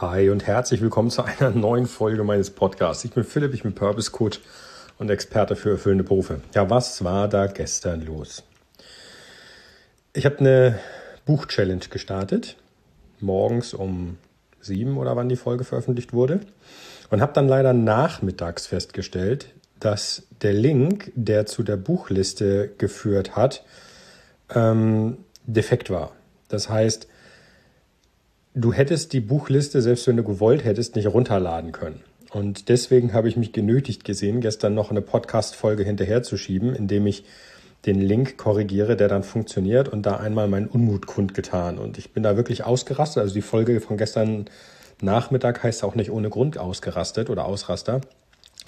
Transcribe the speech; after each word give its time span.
Hi 0.00 0.30
und 0.30 0.46
herzlich 0.46 0.80
willkommen 0.80 1.10
zu 1.10 1.24
einer 1.24 1.50
neuen 1.54 1.86
Folge 1.86 2.22
meines 2.22 2.50
Podcasts. 2.50 3.04
Ich 3.04 3.10
bin 3.10 3.24
Philipp, 3.24 3.52
ich 3.52 3.64
bin 3.64 3.74
Purpose 3.74 4.12
Coach 4.12 4.38
und 4.96 5.10
Experte 5.10 5.56
für 5.56 5.70
erfüllende 5.70 6.04
Berufe. 6.04 6.40
Ja, 6.54 6.70
was 6.70 7.02
war 7.02 7.26
da 7.26 7.48
gestern 7.48 8.06
los? 8.06 8.44
Ich 10.12 10.24
habe 10.24 10.38
eine 10.38 10.78
Buch-Challenge 11.26 11.84
gestartet, 11.90 12.56
morgens 13.18 13.74
um 13.74 14.18
sieben 14.60 14.98
oder 14.98 15.16
wann 15.16 15.28
die 15.28 15.34
Folge 15.34 15.64
veröffentlicht 15.64 16.12
wurde, 16.12 16.42
und 17.10 17.20
habe 17.20 17.32
dann 17.32 17.48
leider 17.48 17.72
nachmittags 17.72 18.68
festgestellt, 18.68 19.52
dass 19.80 20.28
der 20.42 20.52
Link, 20.52 21.10
der 21.16 21.46
zu 21.46 21.64
der 21.64 21.76
Buchliste 21.76 22.70
geführt 22.78 23.34
hat, 23.34 23.64
ähm, 24.54 25.18
defekt 25.44 25.90
war. 25.90 26.12
Das 26.46 26.68
heißt, 26.68 27.08
du 28.54 28.72
hättest 28.72 29.12
die 29.12 29.20
Buchliste, 29.20 29.82
selbst 29.82 30.06
wenn 30.06 30.16
du 30.16 30.24
gewollt 30.24 30.64
hättest, 30.64 30.96
nicht 30.96 31.06
runterladen 31.06 31.72
können. 31.72 32.00
Und 32.30 32.68
deswegen 32.68 33.14
habe 33.14 33.28
ich 33.28 33.36
mich 33.36 33.52
genötigt 33.52 34.04
gesehen, 34.04 34.40
gestern 34.40 34.74
noch 34.74 34.90
eine 34.90 35.00
Podcast-Folge 35.00 35.84
hinterherzuschieben, 35.84 36.74
indem 36.74 37.06
ich 37.06 37.24
den 37.86 38.00
Link 38.00 38.36
korrigiere, 38.36 38.96
der 38.96 39.08
dann 39.08 39.22
funktioniert 39.22 39.88
und 39.88 40.02
da 40.04 40.16
einmal 40.16 40.48
meinen 40.48 40.66
Unmut 40.66 41.06
kundgetan. 41.06 41.78
Und 41.78 41.96
ich 41.96 42.12
bin 42.12 42.22
da 42.22 42.36
wirklich 42.36 42.64
ausgerastet. 42.64 43.22
Also 43.22 43.34
die 43.34 43.42
Folge 43.42 43.80
von 43.80 43.96
gestern 43.96 44.46
Nachmittag 45.00 45.62
heißt 45.62 45.84
auch 45.84 45.94
nicht 45.94 46.10
ohne 46.10 46.28
Grund 46.28 46.58
ausgerastet 46.58 47.30
oder 47.30 47.44
Ausraster, 47.46 48.00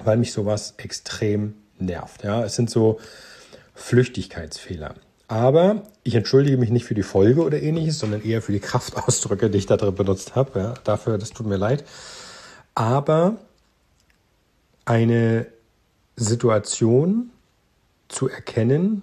weil 0.02 0.16
mich 0.16 0.32
sowas 0.32 0.74
extrem 0.76 1.54
nervt. 1.78 2.23
Ja, 2.23 2.45
es 2.45 2.54
sind 2.54 2.70
so 2.70 3.01
Flüchtigkeitsfehler. 3.74 4.95
Aber 5.30 5.84
ich 6.02 6.16
entschuldige 6.16 6.56
mich 6.56 6.70
nicht 6.70 6.84
für 6.84 6.94
die 6.94 7.04
Folge 7.04 7.44
oder 7.44 7.62
ähnliches, 7.62 8.00
sondern 8.00 8.20
eher 8.24 8.42
für 8.42 8.50
die 8.50 8.58
Kraftausdrücke, 8.58 9.48
die 9.48 9.58
ich 9.58 9.66
da 9.66 9.76
drin 9.76 9.94
benutzt 9.94 10.34
habe. 10.34 10.58
Ja, 10.58 10.74
dafür, 10.82 11.18
das 11.18 11.30
tut 11.30 11.46
mir 11.46 11.56
leid. 11.56 11.84
Aber 12.74 13.36
eine 14.84 15.46
Situation 16.16 17.30
zu 18.09 18.28
erkennen, 18.28 19.02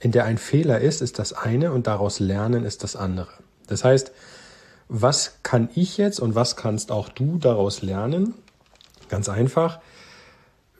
in 0.00 0.10
der 0.10 0.24
ein 0.24 0.36
Fehler 0.36 0.80
ist, 0.80 1.00
ist 1.00 1.20
das 1.20 1.32
eine 1.32 1.70
und 1.70 1.86
daraus 1.86 2.18
lernen 2.18 2.64
ist 2.64 2.82
das 2.82 2.96
andere. 2.96 3.30
Das 3.68 3.84
heißt, 3.84 4.10
was 4.88 5.38
kann 5.44 5.68
ich 5.76 5.96
jetzt 5.96 6.18
und 6.18 6.34
was 6.34 6.56
kannst 6.56 6.90
auch 6.90 7.08
du 7.08 7.38
daraus 7.38 7.82
lernen? 7.82 8.34
Ganz 9.08 9.28
einfach, 9.28 9.78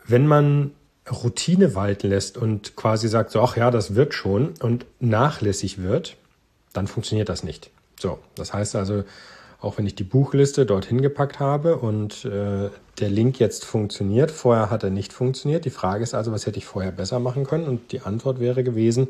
wenn 0.09 0.27
man 0.27 0.73
Routine 1.09 1.75
walten 1.75 2.09
lässt 2.09 2.37
und 2.37 2.77
quasi 2.77 3.09
sagt, 3.09 3.31
so, 3.31 3.41
ach 3.41 3.57
ja, 3.57 3.71
das 3.71 3.95
wird 3.95 4.15
schon 4.15 4.55
und 4.61 4.87
nachlässig 5.01 5.79
wird, 5.83 6.17
dann 6.73 6.87
funktioniert 6.87 7.29
das 7.29 7.43
nicht. 7.43 7.71
So, 7.99 8.19
das 8.35 8.53
heißt 8.53 8.77
also, 8.77 9.05
auch 9.61 9.77
wenn 9.77 9.87
ich 9.87 9.95
die 9.95 10.05
Buchliste 10.05 10.65
dorthin 10.65 11.03
gepackt 11.03 11.39
habe 11.39 11.77
und 11.77 12.25
äh, 12.25 12.71
der 12.99 13.11
Link 13.11 13.39
jetzt 13.39 13.65
funktioniert, 13.65 14.31
vorher 14.31 14.71
hat 14.71 14.83
er 14.83 14.91
nicht 14.91 15.13
funktioniert. 15.13 15.65
Die 15.65 15.71
Frage 15.71 16.03
ist 16.03 16.15
also, 16.15 16.33
was 16.33 16.47
hätte 16.47 16.59
ich 16.59 16.65
vorher 16.65 16.93
besser 16.93 17.19
machen 17.19 17.45
können? 17.45 17.67
Und 17.67 17.93
die 17.93 18.01
Antwort 18.01 18.41
wäre 18.41 18.65
gewesen, 18.65 19.09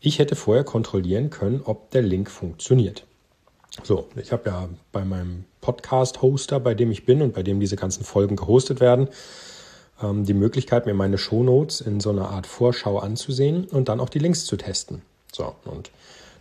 ich 0.00 0.18
hätte 0.18 0.36
vorher 0.36 0.64
kontrollieren 0.64 1.30
können, 1.30 1.60
ob 1.64 1.90
der 1.90 2.02
Link 2.02 2.30
funktioniert. 2.30 3.04
So, 3.82 4.08
ich 4.16 4.32
habe 4.32 4.48
ja 4.48 4.68
bei 4.92 5.04
meinem 5.04 5.44
Podcast-Hoster, 5.60 6.60
bei 6.60 6.74
dem 6.74 6.90
ich 6.90 7.04
bin 7.04 7.22
und 7.22 7.34
bei 7.34 7.42
dem 7.42 7.60
diese 7.60 7.76
ganzen 7.76 8.04
Folgen 8.04 8.36
gehostet 8.36 8.80
werden, 8.80 9.08
die 10.02 10.34
Möglichkeit, 10.34 10.84
mir 10.84 10.94
meine 10.94 11.16
Shownotes 11.16 11.80
in 11.80 12.00
so 12.00 12.10
einer 12.10 12.28
Art 12.28 12.46
Vorschau 12.46 12.98
anzusehen 12.98 13.64
und 13.64 13.88
dann 13.88 14.00
auch 14.00 14.10
die 14.10 14.18
Links 14.18 14.44
zu 14.44 14.56
testen. 14.56 15.00
So, 15.32 15.54
und 15.64 15.90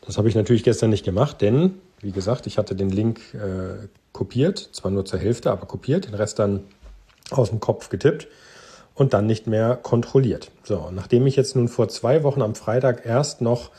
das 0.05 0.17
habe 0.17 0.27
ich 0.27 0.35
natürlich 0.35 0.63
gestern 0.63 0.89
nicht 0.89 1.05
gemacht, 1.05 1.41
denn, 1.41 1.75
wie 2.01 2.11
gesagt, 2.11 2.47
ich 2.47 2.57
hatte 2.57 2.75
den 2.75 2.89
Link 2.89 3.21
äh, 3.33 3.87
kopiert, 4.11 4.69
zwar 4.73 4.91
nur 4.91 5.05
zur 5.05 5.19
Hälfte, 5.19 5.51
aber 5.51 5.67
kopiert, 5.67 6.07
den 6.07 6.15
Rest 6.15 6.39
dann 6.39 6.63
aus 7.31 7.49
dem 7.49 7.59
Kopf 7.59 7.89
getippt 7.89 8.27
und 8.93 9.13
dann 9.13 9.25
nicht 9.25 9.47
mehr 9.47 9.75
kontrolliert. 9.75 10.51
So, 10.63 10.89
nachdem 10.91 11.25
ich 11.25 11.35
jetzt 11.35 11.55
nun 11.55 11.67
vor 11.67 11.87
zwei 11.87 12.23
Wochen 12.23 12.41
am 12.41 12.55
Freitag 12.55 13.05
erst 13.05 13.41
noch 13.41 13.71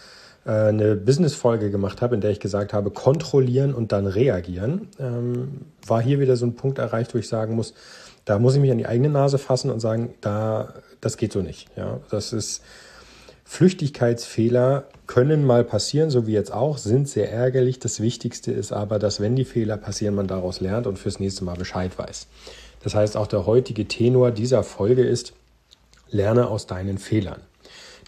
eine 0.50 0.96
Business-Folge 0.96 1.70
gemacht 1.70 2.02
habe, 2.02 2.14
in 2.14 2.20
der 2.20 2.30
ich 2.30 2.40
gesagt 2.40 2.72
habe, 2.72 2.90
kontrollieren 2.90 3.74
und 3.74 3.92
dann 3.92 4.06
reagieren, 4.06 4.88
ähm, 4.98 5.62
war 5.86 6.00
hier 6.00 6.20
wieder 6.20 6.36
so 6.36 6.46
ein 6.46 6.54
Punkt 6.54 6.78
erreicht, 6.78 7.14
wo 7.14 7.18
ich 7.18 7.28
sagen 7.28 7.54
muss, 7.56 7.74
da 8.24 8.38
muss 8.38 8.54
ich 8.54 8.60
mich 8.60 8.70
an 8.70 8.78
die 8.78 8.86
eigene 8.86 9.08
Nase 9.08 9.38
fassen 9.38 9.70
und 9.70 9.80
sagen, 9.80 10.14
da, 10.20 10.74
das 11.00 11.16
geht 11.16 11.32
so 11.32 11.42
nicht. 11.42 11.68
Ja, 11.76 12.00
das 12.10 12.32
ist 12.32 12.62
Flüchtigkeitsfehler 13.44 14.84
können 15.06 15.44
mal 15.44 15.62
passieren, 15.62 16.10
so 16.10 16.26
wie 16.26 16.32
jetzt 16.32 16.52
auch, 16.52 16.78
sind 16.78 17.08
sehr 17.08 17.30
ärgerlich. 17.32 17.78
Das 17.78 18.00
Wichtigste 18.00 18.50
ist 18.50 18.72
aber, 18.72 18.98
dass 18.98 19.20
wenn 19.20 19.36
die 19.36 19.44
Fehler 19.44 19.76
passieren, 19.76 20.16
man 20.16 20.26
daraus 20.26 20.60
lernt 20.60 20.86
und 20.86 20.98
fürs 20.98 21.20
nächste 21.20 21.44
Mal 21.44 21.56
Bescheid 21.56 21.96
weiß. 21.96 22.26
Das 22.82 22.94
heißt, 22.94 23.16
auch 23.16 23.28
der 23.28 23.46
heutige 23.46 23.86
Tenor 23.86 24.32
dieser 24.32 24.64
Folge 24.64 25.04
ist, 25.04 25.32
lerne 26.10 26.48
aus 26.48 26.66
deinen 26.66 26.98
Fehlern. 26.98 27.40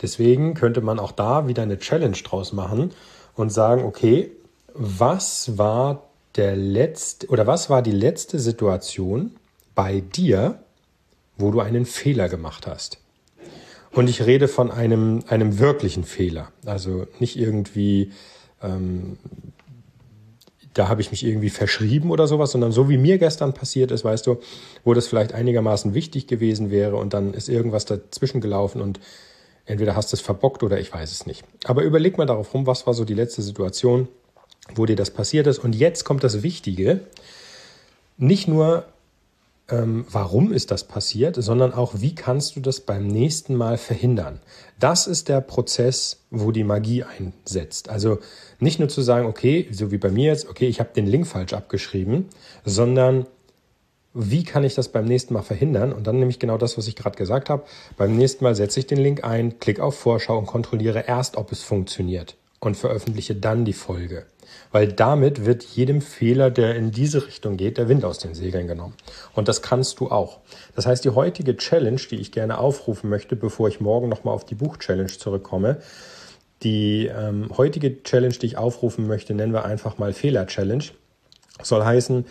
Deswegen 0.02 0.54
könnte 0.54 0.80
man 0.80 0.98
auch 0.98 1.12
da 1.12 1.48
wieder 1.48 1.62
eine 1.62 1.78
Challenge 1.78 2.16
draus 2.16 2.52
machen 2.52 2.92
und 3.34 3.50
sagen, 3.50 3.84
okay, 3.84 4.30
was 4.74 5.58
war 5.58 6.08
der 6.36 6.56
letzte 6.56 7.26
oder 7.28 7.46
was 7.46 7.68
war 7.68 7.82
die 7.82 7.92
letzte 7.92 8.38
Situation, 8.38 9.32
bei 9.74 10.00
dir, 10.00 10.58
wo 11.36 11.52
du 11.52 11.60
einen 11.60 11.84
Fehler 11.84 12.28
gemacht 12.28 12.66
hast. 12.66 12.98
Und 13.92 14.10
ich 14.10 14.26
rede 14.26 14.48
von 14.48 14.70
einem, 14.70 15.22
einem 15.28 15.58
wirklichen 15.58 16.04
Fehler. 16.04 16.50
Also 16.66 17.06
nicht 17.20 17.38
irgendwie, 17.38 18.10
ähm, 18.60 19.18
da 20.74 20.88
habe 20.88 21.00
ich 21.00 21.12
mich 21.12 21.24
irgendwie 21.24 21.50
verschrieben 21.50 22.10
oder 22.10 22.26
sowas, 22.26 22.50
sondern 22.50 22.72
so 22.72 22.88
wie 22.88 22.98
mir 22.98 23.18
gestern 23.18 23.54
passiert 23.54 23.90
ist, 23.90 24.04
weißt 24.04 24.26
du, 24.26 24.38
wo 24.84 24.94
das 24.94 25.06
vielleicht 25.06 25.32
einigermaßen 25.32 25.94
wichtig 25.94 26.26
gewesen 26.26 26.70
wäre 26.70 26.96
und 26.96 27.14
dann 27.14 27.32
ist 27.32 27.48
irgendwas 27.48 27.84
dazwischen 27.84 28.40
gelaufen 28.40 28.80
und 28.80 29.00
entweder 29.68 29.94
hast 29.94 30.12
du 30.12 30.16
es 30.16 30.20
verbockt 30.20 30.62
oder 30.62 30.80
ich 30.80 30.92
weiß 30.92 31.12
es 31.12 31.26
nicht. 31.26 31.44
Aber 31.64 31.82
überleg 31.82 32.18
mal 32.18 32.26
darauf 32.26 32.52
rum, 32.54 32.66
was 32.66 32.86
war 32.86 32.94
so 32.94 33.04
die 33.04 33.14
letzte 33.14 33.42
Situation, 33.42 34.08
wo 34.74 34.86
dir 34.86 34.96
das 34.96 35.10
passiert 35.10 35.46
ist. 35.46 35.58
Und 35.58 35.74
jetzt 35.74 36.04
kommt 36.04 36.24
das 36.24 36.42
Wichtige. 36.42 37.00
Nicht 38.16 38.48
nur 38.48 38.84
ähm, 39.70 40.06
warum 40.10 40.52
ist 40.52 40.70
das 40.70 40.84
passiert, 40.84 41.36
sondern 41.36 41.72
auch, 41.72 41.92
wie 41.96 42.14
kannst 42.14 42.56
du 42.56 42.60
das 42.60 42.80
beim 42.80 43.06
nächsten 43.06 43.54
Mal 43.54 43.76
verhindern. 43.76 44.40
Das 44.80 45.06
ist 45.06 45.28
der 45.28 45.40
Prozess, 45.40 46.20
wo 46.30 46.52
die 46.52 46.64
Magie 46.64 47.04
einsetzt. 47.04 47.90
Also 47.90 48.18
nicht 48.60 48.78
nur 48.78 48.88
zu 48.88 49.02
sagen, 49.02 49.26
okay, 49.26 49.68
so 49.70 49.90
wie 49.90 49.98
bei 49.98 50.10
mir 50.10 50.28
jetzt, 50.28 50.48
okay, 50.48 50.66
ich 50.66 50.80
habe 50.80 50.90
den 50.94 51.06
Link 51.06 51.26
falsch 51.26 51.52
abgeschrieben, 51.52 52.26
sondern 52.64 53.26
wie 54.14 54.44
kann 54.44 54.64
ich 54.64 54.74
das 54.74 54.88
beim 54.88 55.04
nächsten 55.04 55.34
Mal 55.34 55.42
verhindern? 55.42 55.92
Und 55.92 56.06
dann 56.06 56.18
nämlich 56.18 56.38
genau 56.38 56.58
das, 56.58 56.78
was 56.78 56.88
ich 56.88 56.96
gerade 56.96 57.16
gesagt 57.16 57.50
habe. 57.50 57.64
Beim 57.96 58.16
nächsten 58.16 58.44
Mal 58.44 58.54
setze 58.54 58.80
ich 58.80 58.86
den 58.86 58.98
Link 58.98 59.24
ein, 59.24 59.58
klicke 59.58 59.82
auf 59.82 59.98
Vorschau 59.98 60.38
und 60.38 60.46
kontrolliere 60.46 61.04
erst, 61.06 61.36
ob 61.36 61.52
es 61.52 61.62
funktioniert 61.62 62.36
und 62.60 62.76
veröffentliche 62.76 63.34
dann 63.34 63.64
die 63.64 63.72
Folge 63.72 64.26
weil 64.70 64.88
damit 64.88 65.44
wird 65.44 65.64
jedem 65.64 66.00
Fehler, 66.00 66.50
der 66.50 66.76
in 66.76 66.90
diese 66.90 67.26
Richtung 67.26 67.56
geht, 67.56 67.78
der 67.78 67.88
Wind 67.88 68.04
aus 68.04 68.18
den 68.18 68.34
Segeln 68.34 68.66
genommen. 68.66 68.94
Und 69.34 69.48
das 69.48 69.62
kannst 69.62 70.00
du 70.00 70.10
auch. 70.10 70.40
Das 70.74 70.86
heißt, 70.86 71.04
die 71.04 71.10
heutige 71.10 71.56
Challenge, 71.56 72.00
die 72.10 72.16
ich 72.16 72.32
gerne 72.32 72.58
aufrufen 72.58 73.10
möchte, 73.10 73.36
bevor 73.36 73.68
ich 73.68 73.80
morgen 73.80 74.08
nochmal 74.08 74.34
auf 74.34 74.44
die 74.44 74.54
Buch-Challenge 74.54 75.08
zurückkomme, 75.08 75.78
die 76.62 77.06
ähm, 77.06 77.50
heutige 77.56 78.02
Challenge, 78.02 78.34
die 78.34 78.46
ich 78.46 78.56
aufrufen 78.56 79.06
möchte, 79.06 79.34
nennen 79.34 79.52
wir 79.52 79.64
einfach 79.64 79.98
mal 79.98 80.12
Fehler-Challenge. 80.12 80.84
Soll 81.62 81.84
heißen, 81.84 82.26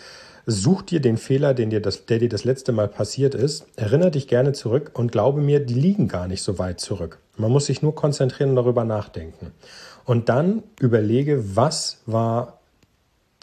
such 0.49 0.81
dir 0.83 1.01
den 1.01 1.17
Fehler, 1.17 1.53
den 1.53 1.69
dir 1.69 1.81
das, 1.81 2.05
der 2.05 2.19
dir 2.19 2.29
das 2.29 2.45
letzte 2.45 2.71
Mal 2.71 2.87
passiert 2.87 3.35
ist, 3.35 3.67
erinnere 3.75 4.11
dich 4.11 4.29
gerne 4.29 4.53
zurück 4.53 4.91
und 4.93 5.11
glaube 5.11 5.41
mir, 5.41 5.59
die 5.59 5.73
liegen 5.73 6.07
gar 6.07 6.27
nicht 6.29 6.41
so 6.41 6.57
weit 6.57 6.79
zurück. 6.79 7.19
Man 7.35 7.51
muss 7.51 7.65
sich 7.65 7.81
nur 7.81 7.93
konzentrieren 7.93 8.51
und 8.51 8.55
darüber 8.55 8.85
nachdenken. 8.85 9.51
Und 10.05 10.29
dann 10.29 10.63
überlege, 10.79 11.57
was 11.57 12.01
war 12.05 12.61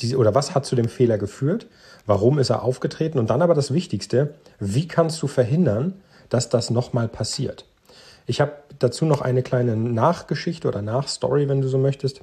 die, 0.01 0.17
oder 0.17 0.35
was 0.35 0.55
hat 0.55 0.65
zu 0.65 0.77
dem 0.77 0.89
Fehler 0.89 1.19
geführt? 1.19 1.67
Warum 2.07 2.39
ist 2.39 2.49
er 2.49 2.63
aufgetreten? 2.63 3.19
Und 3.19 3.29
dann 3.29 3.43
aber 3.43 3.55
das 3.55 3.73
Wichtigste, 3.73 4.35
wie 4.59 4.89
kannst 4.89 5.23
du 5.23 5.27
verhindern, 5.27 6.01
dass 6.31 6.49
das 6.49 6.71
nochmal 6.71 7.09
passiert? 7.09 7.67
Ich 8.27 8.41
habe 8.41 8.53
dazu 8.79 9.05
noch 9.05 9.21
eine 9.21 9.43
kleine 9.43 9.77
Nachgeschichte 9.77 10.67
oder 10.67 10.81
Nachstory, 10.81 11.51
wenn 11.51 11.61
du 11.61 11.69
so 11.69 11.77
möchtest. 11.77 12.23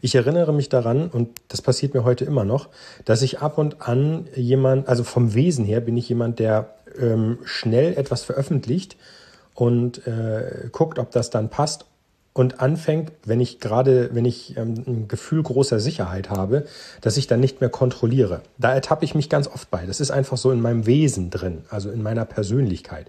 Ich 0.00 0.14
erinnere 0.14 0.52
mich 0.52 0.68
daran, 0.68 1.08
und 1.08 1.30
das 1.48 1.62
passiert 1.62 1.94
mir 1.94 2.04
heute 2.04 2.24
immer 2.24 2.44
noch, 2.44 2.68
dass 3.04 3.22
ich 3.22 3.40
ab 3.40 3.58
und 3.58 3.80
an 3.80 4.26
jemand, 4.34 4.88
also 4.88 5.04
vom 5.04 5.34
Wesen 5.34 5.64
her 5.64 5.80
bin 5.80 5.96
ich 5.96 6.08
jemand, 6.08 6.38
der 6.38 6.74
ähm, 6.98 7.38
schnell 7.44 7.96
etwas 7.96 8.22
veröffentlicht 8.22 8.96
und 9.54 10.06
äh, 10.06 10.68
guckt, 10.72 10.98
ob 10.98 11.10
das 11.10 11.30
dann 11.30 11.48
passt 11.48 11.86
und 12.34 12.60
anfängt, 12.60 13.12
wenn 13.24 13.40
ich 13.40 13.60
gerade, 13.60 14.10
wenn 14.14 14.24
ich 14.24 14.56
ähm, 14.56 14.84
ein 14.86 15.08
Gefühl 15.08 15.42
großer 15.42 15.80
Sicherheit 15.80 16.30
habe, 16.30 16.64
dass 17.02 17.16
ich 17.16 17.26
dann 17.26 17.40
nicht 17.40 17.60
mehr 17.60 17.70
kontrolliere. 17.70 18.40
Da 18.58 18.72
ertappe 18.72 19.04
ich 19.04 19.14
mich 19.14 19.28
ganz 19.28 19.48
oft 19.48 19.70
bei. 19.70 19.84
Das 19.86 20.00
ist 20.00 20.10
einfach 20.10 20.38
so 20.38 20.50
in 20.50 20.60
meinem 20.60 20.86
Wesen 20.86 21.30
drin, 21.30 21.64
also 21.68 21.90
in 21.90 22.02
meiner 22.02 22.24
Persönlichkeit. 22.24 23.06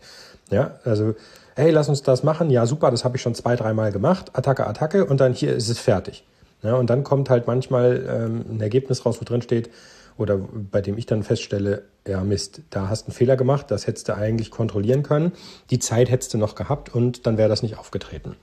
Ja, 0.50 0.80
also, 0.84 1.16
hey, 1.56 1.72
lass 1.72 1.88
uns 1.88 2.04
das 2.04 2.24
machen. 2.24 2.50
Ja, 2.50 2.66
super, 2.66 2.92
das 2.92 3.06
habe 3.06 3.16
ich 3.16 3.22
schon 3.22 3.34
zwei, 3.34 3.56
dreimal 3.56 3.92
gemacht. 3.92 4.32
Attacke, 4.34 4.68
Attacke 4.68 5.06
und 5.06 5.22
dann 5.22 5.34
hier 5.34 5.56
ist 5.56 5.70
es 5.70 5.80
fertig. 5.80 6.26
Ja, 6.64 6.76
und 6.76 6.90
dann 6.90 7.04
kommt 7.04 7.30
halt 7.30 7.46
manchmal 7.48 8.06
ähm, 8.08 8.46
ein 8.50 8.62
Ergebnis 8.62 9.06
raus, 9.06 9.20
wo 9.20 9.26
drin 9.26 9.42
steht, 9.42 9.70
oder 10.18 10.38
bei 10.38 10.82
dem 10.82 10.98
ich 10.98 11.06
dann 11.06 11.24
feststelle, 11.24 11.84
ja 12.08 12.24
Mist, 12.24 12.62
da 12.70 12.90
hast 12.90 13.04
du 13.04 13.08
einen 13.08 13.16
Fehler 13.16 13.36
gemacht, 13.36 13.72
das 13.72 13.88
hättest 13.88 14.10
du 14.10 14.16
eigentlich 14.16 14.52
kontrollieren 14.52 15.04
können, 15.04 15.34
die 15.70 15.80
Zeit 15.80 16.10
hättest 16.10 16.34
du 16.34 16.38
noch 16.38 16.56
gehabt 16.56 16.94
und 16.94 17.26
dann 17.26 17.38
wäre 17.38 17.50
das 17.50 17.64
nicht 17.64 17.78
aufgetreten. 17.78 18.36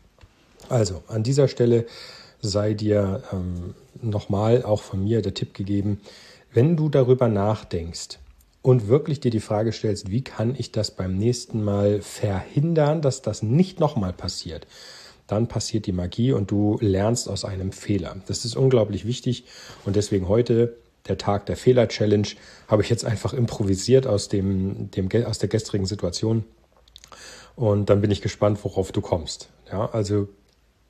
Also 0.68 1.02
an 1.08 1.22
dieser 1.22 1.48
Stelle 1.48 1.86
sei 2.40 2.74
dir 2.74 3.22
ähm, 3.32 3.74
nochmal 4.02 4.64
auch 4.64 4.82
von 4.82 5.02
mir 5.02 5.22
der 5.22 5.34
Tipp 5.34 5.54
gegeben, 5.54 6.00
wenn 6.52 6.76
du 6.76 6.88
darüber 6.88 7.28
nachdenkst 7.28 8.18
und 8.62 8.88
wirklich 8.88 9.20
dir 9.20 9.30
die 9.30 9.40
Frage 9.40 9.72
stellst, 9.72 10.10
wie 10.10 10.22
kann 10.22 10.54
ich 10.56 10.72
das 10.72 10.90
beim 10.90 11.16
nächsten 11.16 11.62
Mal 11.62 12.02
verhindern, 12.02 13.00
dass 13.00 13.22
das 13.22 13.42
nicht 13.42 13.80
nochmal 13.80 14.12
passiert, 14.12 14.66
dann 15.30 15.48
passiert 15.48 15.86
die 15.86 15.92
Magie 15.92 16.32
und 16.32 16.50
du 16.50 16.78
lernst 16.80 17.28
aus 17.28 17.44
einem 17.44 17.72
Fehler. 17.72 18.16
Das 18.26 18.44
ist 18.44 18.56
unglaublich 18.56 19.06
wichtig 19.06 19.44
und 19.84 19.96
deswegen 19.96 20.28
heute 20.28 20.76
der 21.08 21.18
Tag 21.18 21.46
der 21.46 21.56
Fehler-Challenge 21.56 22.28
habe 22.68 22.82
ich 22.82 22.90
jetzt 22.90 23.04
einfach 23.04 23.32
improvisiert 23.32 24.06
aus, 24.06 24.28
dem, 24.28 24.90
dem, 24.90 25.08
aus 25.24 25.38
der 25.38 25.48
gestrigen 25.48 25.86
Situation 25.86 26.44
und 27.56 27.90
dann 27.90 28.00
bin 28.00 28.10
ich 28.10 28.22
gespannt, 28.22 28.58
worauf 28.62 28.92
du 28.92 29.00
kommst. 29.00 29.48
Ja, 29.70 29.90
also 29.90 30.28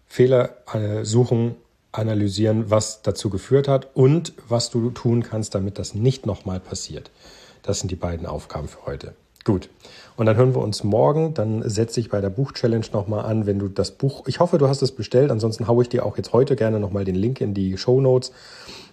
Fehler 0.07 0.57
äh, 0.73 1.05
suchen, 1.05 1.57
analysieren, 1.93 2.71
was 2.71 3.03
dazu 3.03 3.31
geführt 3.31 3.69
hat 3.69 3.89
und 3.95 4.33
was 4.49 4.71
du 4.71 4.91
tun 4.91 5.23
kannst, 5.23 5.55
damit 5.55 5.79
das 5.79 5.95
nicht 5.95 6.27
nochmal 6.27 6.61
passiert. 6.61 7.11
Das 7.63 7.81
sind 7.81 7.91
die 7.91 7.97
beiden 7.97 8.27
Aufgaben 8.27 8.69
für 8.69 8.87
heute. 8.87 9.15
Gut. 9.51 9.69
Und 10.17 10.27
dann 10.27 10.37
hören 10.37 10.55
wir 10.55 10.63
uns 10.63 10.85
morgen. 10.85 11.35
Dann 11.35 11.69
setze 11.69 11.99
ich 11.99 12.09
bei 12.09 12.21
der 12.21 12.31
Buch-Challenge 12.31 12.87
nochmal 12.93 13.25
an, 13.25 13.47
wenn 13.47 13.59
du 13.59 13.67
das 13.67 13.91
Buch, 13.91 14.23
ich 14.29 14.39
hoffe, 14.39 14.59
du 14.59 14.69
hast 14.69 14.81
es 14.81 14.93
bestellt. 14.93 15.33
Ansonsten 15.33 15.67
haue 15.67 15.83
ich 15.83 15.89
dir 15.89 16.07
auch 16.07 16.17
jetzt 16.17 16.33
heute 16.33 16.55
gerne 16.55 16.79
nochmal 16.79 17.05
den 17.05 17.17
Link 17.17 17.41
in 17.41 17.53
die 17.53 17.77
Show 17.77 18.01
Notes. 18.01 18.31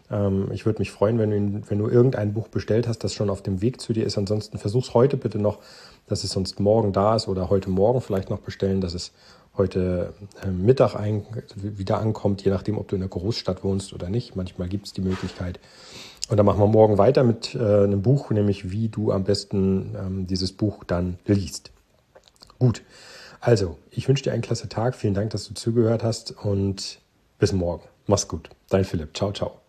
Ähm, 0.10 0.50
ich 0.52 0.66
würde 0.66 0.80
mich 0.80 0.90
freuen, 0.90 1.20
wenn 1.20 1.30
du, 1.30 1.70
wenn 1.70 1.78
du 1.78 1.88
irgendein 1.90 2.34
Buch 2.34 2.48
bestellt 2.48 2.88
hast, 2.88 3.04
das 3.04 3.14
schon 3.14 3.30
auf 3.30 3.44
dem 3.44 3.62
Weg 3.62 3.80
zu 3.82 3.94
dir 3.94 4.04
ist. 4.04 4.18
Ansonsten 4.18 4.58
versuch's 4.58 4.96
heute 4.96 5.16
bitte 5.16 5.38
noch, 5.38 5.60
dass 6.08 6.24
es 6.24 6.32
sonst 6.32 6.60
morgen 6.60 6.92
da 6.92 7.16
ist 7.16 7.28
oder 7.28 7.52
heute 7.52 7.70
Morgen 7.70 8.02
vielleicht 8.02 8.32
noch 8.32 8.40
bestellen, 8.40 8.82
dass 8.82 8.96
es 8.96 9.12
heute 9.58 10.14
äh, 10.42 10.48
Mittag 10.48 10.96
ein, 10.96 11.24
wieder 11.56 12.00
ankommt, 12.00 12.44
je 12.44 12.50
nachdem, 12.50 12.80
ob 12.80 12.88
du 12.88 12.96
in 12.96 13.02
der 13.02 13.10
Großstadt 13.10 13.64
wohnst 13.64 13.94
oder 13.94 14.10
nicht. 14.10 14.36
Manchmal 14.36 14.70
gibt 14.70 14.88
es 14.88 14.94
die 14.94 15.02
Möglichkeit. 15.02 15.60
Und 16.30 16.38
dann 16.38 16.46
machen 16.46 16.60
wir 16.60 16.68
morgen 16.68 16.98
weiter 16.98 17.24
mit 17.24 17.56
äh, 17.56 17.60
einem 17.60 18.02
Buch, 18.02 18.32
nämlich 18.32 18.72
wie 18.72 18.90
du 18.90 19.12
am 19.12 19.24
besten 19.24 19.96
ähm, 19.98 20.28
dieses 20.28 20.52
Buch 20.52 20.84
dann 20.84 21.18
liest. 21.26 21.72
Gut, 22.60 22.82
also 23.40 23.78
ich 23.92 24.08
wünsche 24.08 24.24
dir 24.24 24.34
einen 24.34 24.42
klasse 24.42 24.68
Tag. 24.68 24.96
Vielen 24.96 25.14
Dank, 25.14 25.30
dass 25.30 25.48
du 25.48 25.54
zugehört 25.54 26.04
hast 26.04 26.32
und 26.44 27.00
bis 27.40 27.54
morgen. 27.54 27.84
Mach's 28.08 28.28
gut. 28.28 28.50
Dein 28.70 28.84
Philipp. 28.84 29.16
Ciao, 29.16 29.32
ciao. 29.32 29.67